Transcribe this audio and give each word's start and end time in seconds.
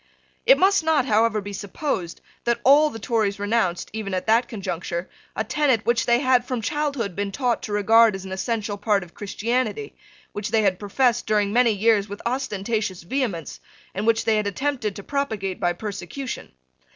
It 0.47 0.57
must 0.57 0.83
not, 0.83 1.05
however, 1.05 1.41
be 1.41 1.53
supposed 1.53 2.21
that 2.45 2.59
all 2.63 2.89
the 2.89 2.97
Tories 2.97 3.37
renounced, 3.37 3.91
even 3.93 4.15
at 4.15 4.25
that 4.25 4.49
conjuncture, 4.49 5.07
a 5.35 5.43
tenet 5.43 5.85
which 5.85 6.07
they 6.07 6.17
had 6.21 6.43
from 6.43 6.63
childhood 6.63 7.15
been 7.15 7.31
taught 7.31 7.61
to 7.61 7.71
regard 7.71 8.15
as 8.15 8.25
an 8.25 8.31
essential 8.31 8.77
part 8.77 9.03
of 9.03 9.13
Christianity, 9.13 9.93
which 10.31 10.49
they 10.49 10.63
had 10.63 10.79
professed 10.79 11.27
during 11.27 11.53
many 11.53 11.69
years 11.69 12.09
with 12.09 12.19
ostentatious 12.25 13.03
vehemence, 13.03 13.59
and 13.93 14.07
which 14.07 14.25
they 14.25 14.37
had 14.37 14.47
attempted 14.47 14.95
to 14.95 15.03
propagate 15.03 15.59
by 15.59 15.71
persecution. 15.71 16.51